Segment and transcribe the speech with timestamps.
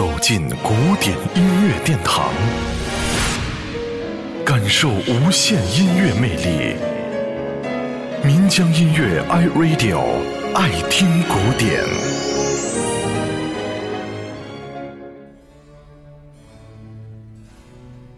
[0.00, 2.32] 走进古典音乐殿堂，
[4.46, 6.74] 感受无限音乐魅力。
[8.24, 10.00] 民江音乐 iRadio
[10.54, 11.84] 爱听古典。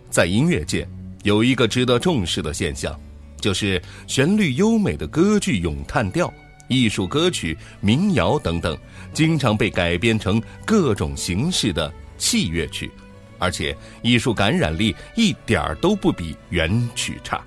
[0.08, 0.86] 在音乐界，
[1.24, 2.96] 有一个值得重视的现象，
[3.40, 6.32] 就是旋律优美的歌剧咏叹调。
[6.72, 8.76] 艺术歌曲、民谣等等，
[9.12, 12.90] 经常被改编成各种形式的器乐曲，
[13.38, 17.40] 而且艺术感染力一点儿都不比原曲差。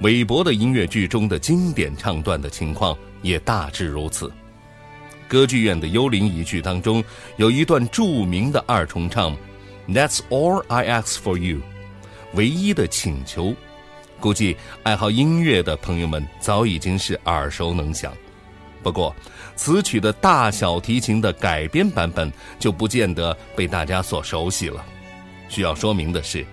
[0.00, 4.32] 韦伯的音乐剧中的经典唱段的情况也大致如此。
[5.26, 7.02] 歌剧院的幽灵一剧当中
[7.36, 9.36] 有一段著名的二重唱
[9.88, 11.60] ，That's all I ask for you，
[12.34, 13.54] 唯一的请求，
[14.20, 18.12] 估计爱好音乐的朋友们早已经是耳熟能详。
[18.82, 19.14] 不过，
[19.56, 24.84] 此曲的大小提琴的改编版本就不见得被大家所熟悉了。
[25.48, 26.46] 需要说明的是，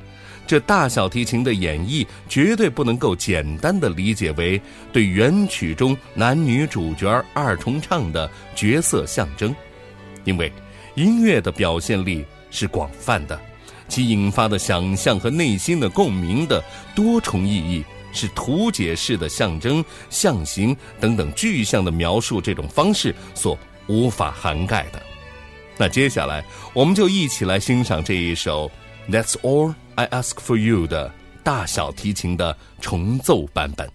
[0.48, 4.60] 这大小提琴的演绎绝对不能够简单的理解为
[4.92, 9.56] 对原曲中男女主角二重唱的角色象征，
[10.24, 10.52] 因为
[10.96, 13.40] 音乐的表现力是广泛的，
[13.88, 16.64] 其引发的想象和内心的共鸣的
[16.96, 17.84] 多重意义。
[18.16, 23.58] 是图解式的象征、象形等等具象的描述这种方式所
[23.88, 25.02] 无法涵盖的。
[25.78, 28.72] 那接下来，我们就一起来欣赏这一首
[29.12, 31.12] 《That's All I Ask for You》的
[31.44, 33.95] 大小提琴的重奏版本。